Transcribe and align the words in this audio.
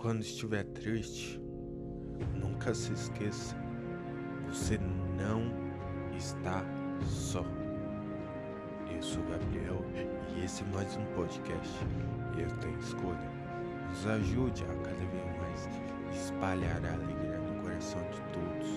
quando 0.00 0.22
estiver 0.22 0.64
triste, 0.64 1.38
nunca 2.34 2.72
se 2.72 2.90
esqueça, 2.90 3.54
você 4.48 4.78
não 5.18 5.52
está 6.16 6.64
só. 7.04 7.44
Eu 8.90 9.02
sou 9.02 9.22
Gabriel 9.24 9.84
e 10.34 10.42
esse 10.42 10.62
é 10.62 10.66
mais 10.68 10.96
um 10.96 11.04
podcast. 11.14 11.70
Eu 12.38 12.48
tenho 12.60 12.78
escolha. 12.78 13.30
Nos 13.90 14.06
ajude 14.06 14.64
a 14.64 14.74
cada 14.84 14.96
vez 14.96 15.38
mais 15.38 15.68
espalhar 16.16 16.82
a 16.82 16.94
alegria 16.94 17.38
no 17.38 17.62
coração 17.62 18.00
de 18.10 18.22
todos 18.32 18.68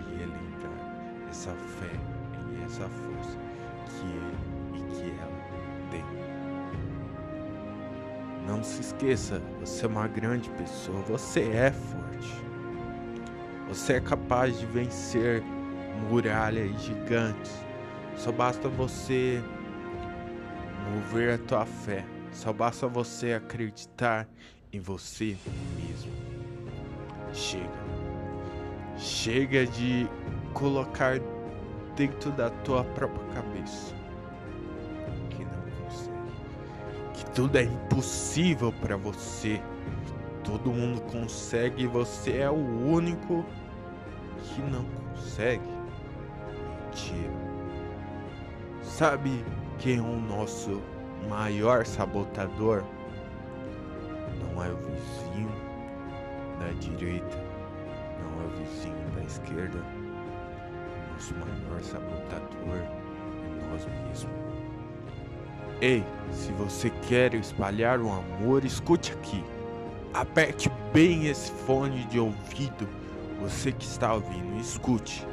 e 0.00 0.18
relembrar 0.18 1.28
essa 1.30 1.52
fé 1.52 1.98
e 2.50 2.62
essa 2.64 2.86
força 2.90 3.38
que 3.88 4.04
ele 4.04 4.84
e 4.84 4.94
que 4.96 5.18
ela 5.18 5.90
tem. 5.90 6.21
Não 8.46 8.62
se 8.62 8.80
esqueça, 8.80 9.40
você 9.60 9.84
é 9.84 9.88
uma 9.88 10.08
grande 10.08 10.50
pessoa, 10.50 11.00
você 11.02 11.42
é 11.42 11.70
forte. 11.70 12.42
Você 13.68 13.94
é 13.94 14.00
capaz 14.00 14.58
de 14.58 14.66
vencer 14.66 15.42
muralhas 16.10 16.82
gigantes. 16.82 17.52
Só 18.16 18.32
basta 18.32 18.68
você 18.68 19.42
mover 20.92 21.34
a 21.34 21.38
tua 21.38 21.64
fé. 21.64 22.04
Só 22.32 22.52
basta 22.52 22.88
você 22.88 23.34
acreditar 23.34 24.28
em 24.72 24.80
você 24.80 25.36
mesmo. 25.76 26.12
Chega. 27.32 27.82
Chega 28.98 29.66
de 29.66 30.08
colocar 30.52 31.18
dentro 31.96 32.30
da 32.32 32.50
tua 32.50 32.84
própria 32.84 33.24
cabeça 33.34 34.01
Que 37.22 37.30
tudo 37.30 37.56
é 37.56 37.62
impossível 37.62 38.72
para 38.80 38.96
você. 38.96 39.62
Todo 40.42 40.72
mundo 40.72 41.00
consegue 41.02 41.84
e 41.84 41.86
você 41.86 42.38
é 42.38 42.50
o 42.50 42.54
único 42.54 43.44
que 44.42 44.60
não 44.62 44.84
consegue. 44.84 45.62
Mentira. 46.84 47.32
Sabe 48.82 49.44
quem 49.78 49.98
é 49.98 50.00
o 50.00 50.20
nosso 50.20 50.82
maior 51.28 51.86
sabotador? 51.86 52.82
Não 54.40 54.64
é 54.64 54.68
o 54.72 54.76
vizinho 54.76 55.52
da 56.58 56.72
direita, 56.80 57.36
não 58.18 58.42
é 58.42 58.46
o 58.46 58.50
vizinho 58.58 59.10
da 59.14 59.22
esquerda. 59.22 59.78
Nosso 61.12 61.34
maior 61.36 61.80
sabotador 61.82 62.78
é 62.78 63.70
nós 63.70 63.86
mesmos. 63.86 64.51
Ei, 65.82 66.04
se 66.30 66.52
você 66.52 66.90
quer 67.08 67.34
espalhar 67.34 67.98
o 67.98 68.08
amor, 68.08 68.64
escute 68.64 69.10
aqui. 69.10 69.44
Aperte 70.14 70.70
bem 70.92 71.26
esse 71.26 71.50
fone 71.50 72.04
de 72.04 72.20
ouvido. 72.20 72.88
Você 73.40 73.72
que 73.72 73.84
está 73.84 74.14
ouvindo, 74.14 74.60
escute. 74.60 75.26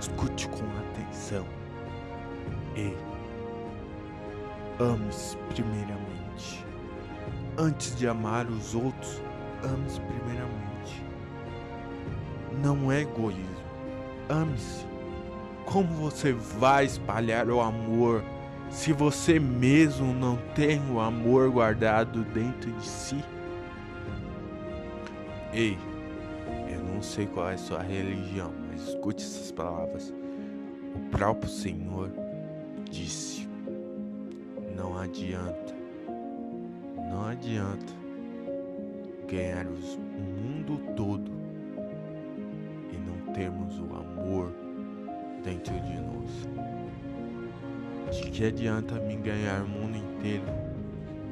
Escute 0.00 0.48
com 0.48 0.64
atenção. 0.80 1.46
Ei, 2.74 2.98
ame-se 4.80 5.36
primeiramente. 5.54 6.66
Antes 7.56 7.94
de 7.94 8.08
amar 8.08 8.46
os 8.46 8.74
outros, 8.74 9.22
ame-se 9.62 10.00
primeiramente. 10.00 11.06
Não 12.60 12.90
é 12.90 13.02
egoísmo. 13.02 13.46
Ame-se. 14.28 14.84
Como 15.64 15.86
você 15.94 16.32
vai 16.32 16.86
espalhar 16.86 17.48
o 17.48 17.60
amor 17.60 18.24
se 18.72 18.90
você 18.92 19.38
mesmo 19.38 20.14
não 20.14 20.36
tem 20.54 20.80
o 20.90 20.98
amor 20.98 21.50
guardado 21.50 22.24
dentro 22.24 22.72
de 22.72 22.86
si? 22.86 23.22
Ei, 25.52 25.78
eu 26.72 26.82
não 26.82 27.02
sei 27.02 27.26
qual 27.26 27.50
é 27.50 27.54
a 27.54 27.58
sua 27.58 27.82
religião, 27.82 28.50
mas 28.68 28.88
escute 28.88 29.22
essas 29.22 29.52
palavras. 29.52 30.12
O 30.94 31.10
próprio 31.10 31.50
Senhor 31.50 32.10
disse: 32.90 33.46
Não 34.74 34.98
adianta, 34.98 35.74
não 37.10 37.26
adianta 37.26 37.92
ganhar 39.28 39.66
o 39.66 40.20
mundo 40.20 40.80
todo 40.96 41.30
e 42.90 42.96
não 42.96 43.32
termos 43.34 43.78
o 43.78 43.94
amor 43.94 44.50
dentro 45.44 45.74
de 45.80 46.00
nós. 46.00 46.48
De 48.12 48.30
que 48.30 48.44
adianta 48.44 48.96
me 48.96 49.16
ganhar 49.16 49.62
o 49.62 49.68
mundo 49.68 49.96
inteiro 49.96 50.44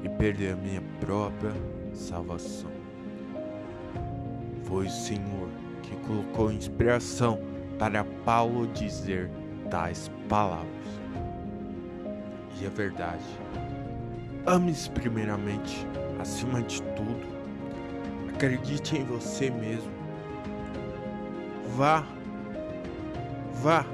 e 0.02 0.08
perder 0.08 0.54
a 0.54 0.56
minha 0.56 0.80
própria 0.98 1.52
salvação? 1.92 2.70
Foi 4.64 4.86
o 4.86 4.90
Senhor 4.90 5.50
que 5.82 5.94
colocou 6.06 6.50
inspiração 6.50 7.38
para 7.78 8.02
Paulo 8.24 8.66
dizer 8.68 9.30
tais 9.70 10.10
palavras. 10.26 10.70
E 12.58 12.64
é 12.64 12.70
verdade. 12.70 13.24
Ame-se 14.46 14.90
primeiramente, 14.90 15.86
acima 16.18 16.62
de 16.62 16.80
tudo. 16.80 17.26
Acredite 18.32 18.96
em 18.96 19.04
você 19.04 19.50
mesmo. 19.50 19.92
Vá, 21.76 22.06
vá, 23.62 23.84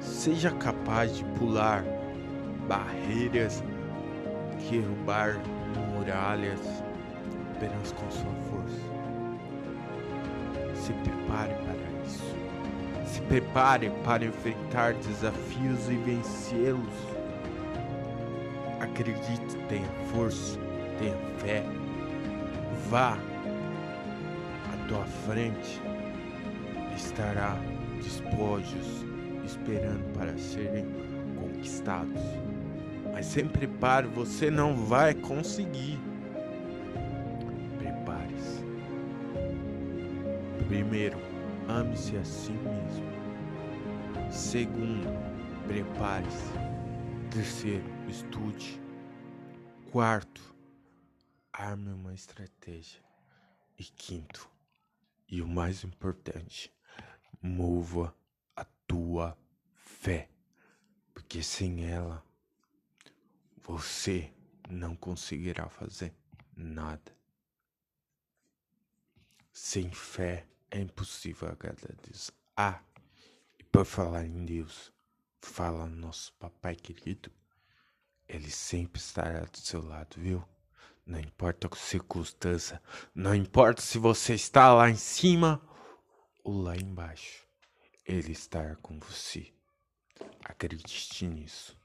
seja 0.00 0.50
capaz 0.50 1.16
de 1.16 1.24
pular 1.24 1.82
barreiras, 2.70 3.64
derrubar 4.70 5.40
muralhas 5.92 6.60
apenas 7.56 7.90
com 7.90 8.08
sua 8.08 8.32
força. 8.48 8.80
Se 10.76 10.92
prepare 10.92 11.52
para 11.64 12.06
isso. 12.06 12.36
Se 13.04 13.20
prepare 13.22 13.90
para 14.04 14.24
enfrentar 14.24 14.94
desafios 14.94 15.88
e 15.88 15.96
vencê-los. 15.96 16.94
Acredite, 18.78 19.56
tenha 19.68 19.90
força, 20.12 20.56
tenha 21.00 21.16
fé. 21.38 21.64
Vá 22.88 23.18
à 24.72 24.88
tua 24.88 25.04
frente. 25.26 25.82
Estará 26.94 27.56
despojos 27.96 29.04
esperando 29.44 30.04
para 30.16 30.38
serem 30.38 30.86
conquistados. 31.36 32.22
Mas 33.12 33.26
sem 33.26 33.48
preparo 33.48 34.08
você 34.10 34.50
não 34.50 34.74
vai 34.74 35.14
conseguir. 35.14 35.98
Prepare-se. 37.78 38.64
Primeiro, 40.66 41.18
ame-se 41.68 42.16
a 42.16 42.24
si 42.24 42.52
mesmo. 42.52 43.10
Segundo, 44.30 45.08
prepare-se. 45.66 46.52
Terceiro, 47.30 47.84
estude. 48.08 48.80
Quarto, 49.90 50.54
arme 51.52 51.92
uma 51.92 52.14
estratégia. 52.14 53.00
E 53.78 53.84
quinto, 53.84 54.48
e 55.28 55.40
o 55.40 55.48
mais 55.48 55.84
importante, 55.84 56.72
mova 57.40 58.14
a 58.54 58.64
tua 58.86 59.36
fé. 59.74 60.28
Porque 61.14 61.42
sem 61.42 61.86
ela, 61.86 62.22
você 63.62 64.32
não 64.68 64.94
conseguirá 64.96 65.68
fazer 65.68 66.14
nada. 66.56 67.16
Sem 69.52 69.90
fé 69.90 70.46
é 70.70 70.80
impossível 70.80 71.48
agradar 71.48 71.94
Deus. 72.02 72.30
Ah, 72.56 72.80
e 73.58 73.64
por 73.64 73.84
falar 73.84 74.24
em 74.24 74.44
Deus, 74.44 74.92
fala 75.40 75.86
nosso 75.86 76.32
papai 76.34 76.76
querido, 76.76 77.30
ele 78.28 78.50
sempre 78.50 79.00
estará 79.00 79.40
do 79.40 79.58
seu 79.58 79.82
lado, 79.82 80.20
viu? 80.20 80.44
Não 81.04 81.18
importa 81.18 81.68
a 81.70 81.76
circunstância, 81.76 82.80
não 83.14 83.34
importa 83.34 83.82
se 83.82 83.98
você 83.98 84.34
está 84.34 84.72
lá 84.72 84.88
em 84.88 84.96
cima 84.96 85.60
ou 86.44 86.62
lá 86.62 86.76
embaixo, 86.76 87.46
ele 88.06 88.32
estará 88.32 88.76
com 88.76 88.98
você. 89.00 89.52
Acredite 90.44 91.26
nisso. 91.26 91.76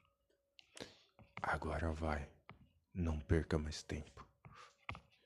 Agora 1.41 1.91
vai. 1.93 2.27
Não 2.93 3.19
perca 3.19 3.57
mais 3.57 3.83
tempo. 3.83 4.25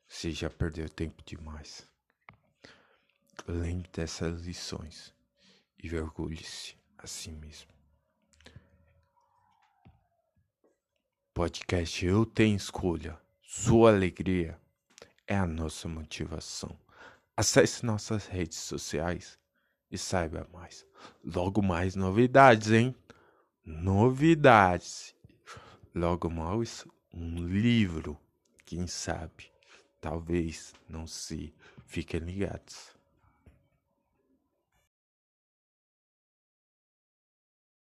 Você 0.08 0.32
já 0.32 0.50
perdeu 0.50 0.90
tempo 0.90 1.24
demais. 1.24 1.88
Lembre 3.48 3.90
dessas 3.92 4.42
lições 4.42 5.14
e 5.82 5.96
orgulhe-se 5.96 6.76
a 6.98 7.08
si 7.08 7.32
mesmo. 7.32 7.72
Podcast 11.34 12.06
Eu 12.06 12.26
Tenho 12.26 12.58
Escolha. 12.58 13.18
Sua 13.42 13.92
alegria 13.92 14.60
é 15.26 15.38
a 15.38 15.48
nossa 15.48 15.88
motivação. 15.88 16.78
Acesse 17.38 17.86
nossas 17.86 18.26
redes 18.26 18.58
sociais 18.58 19.40
e 19.90 19.98
saiba 19.98 20.48
mais. 20.52 20.86
Logo 21.24 21.62
mais 21.62 21.96
novidades, 21.96 22.72
hein? 22.72 22.96
Novidades. 23.64 25.16
Logo 25.96 26.30
mais 26.30 26.86
um 27.12 27.48
livro, 27.48 28.16
quem 28.64 28.86
sabe? 28.86 29.52
Talvez 30.00 30.72
não 30.88 31.08
se 31.08 31.52
fiquem 31.88 32.20
ligados. 32.20 32.99